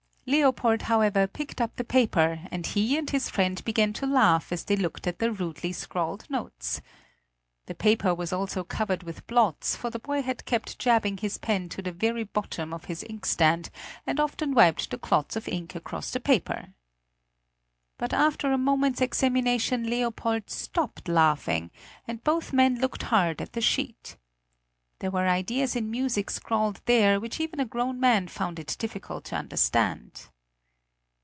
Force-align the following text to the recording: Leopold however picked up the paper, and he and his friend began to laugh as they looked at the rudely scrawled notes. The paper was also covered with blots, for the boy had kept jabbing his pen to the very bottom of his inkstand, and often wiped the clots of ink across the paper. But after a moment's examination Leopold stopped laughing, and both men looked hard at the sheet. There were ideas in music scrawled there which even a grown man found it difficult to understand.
Leopold 0.27 0.83
however 0.83 1.27
picked 1.27 1.59
up 1.59 1.75
the 1.75 1.83
paper, 1.83 2.47
and 2.51 2.67
he 2.67 2.95
and 2.95 3.09
his 3.09 3.27
friend 3.29 3.61
began 3.65 3.91
to 3.91 4.05
laugh 4.05 4.51
as 4.53 4.63
they 4.63 4.77
looked 4.77 5.05
at 5.05 5.19
the 5.19 5.29
rudely 5.31 5.73
scrawled 5.73 6.29
notes. 6.29 6.79
The 7.65 7.75
paper 7.75 8.13
was 8.15 8.31
also 8.31 8.63
covered 8.63 9.03
with 9.03 9.27
blots, 9.27 9.75
for 9.75 9.89
the 9.89 9.99
boy 9.99 10.21
had 10.21 10.45
kept 10.45 10.79
jabbing 10.79 11.17
his 11.17 11.37
pen 11.37 11.67
to 11.69 11.81
the 11.81 11.91
very 11.91 12.23
bottom 12.23 12.73
of 12.73 12.85
his 12.85 13.03
inkstand, 13.09 13.71
and 14.07 14.21
often 14.21 14.53
wiped 14.53 14.89
the 14.91 14.99
clots 14.99 15.35
of 15.35 15.49
ink 15.49 15.75
across 15.75 16.11
the 16.11 16.21
paper. 16.21 16.67
But 17.97 18.13
after 18.13 18.53
a 18.53 18.57
moment's 18.57 19.01
examination 19.01 19.89
Leopold 19.89 20.49
stopped 20.49 21.09
laughing, 21.09 21.71
and 22.07 22.23
both 22.23 22.53
men 22.53 22.79
looked 22.79 23.03
hard 23.03 23.41
at 23.41 23.51
the 23.51 23.59
sheet. 23.61 24.15
There 24.99 25.09
were 25.09 25.27
ideas 25.27 25.75
in 25.75 25.89
music 25.89 26.29
scrawled 26.29 26.79
there 26.85 27.19
which 27.19 27.39
even 27.39 27.59
a 27.59 27.65
grown 27.65 27.99
man 27.99 28.27
found 28.27 28.59
it 28.59 28.75
difficult 28.77 29.23
to 29.25 29.35
understand. 29.35 30.27